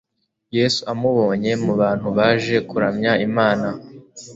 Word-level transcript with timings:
Yesu 0.57 0.79
amubonye 0.93 1.51
mu 1.63 1.73
bantu 1.81 2.07
baje 2.17 2.55
kuramya 2.69 3.11
Imana 3.27 3.67